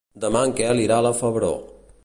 [0.21, 1.53] Demà en Quel irà a la Febró.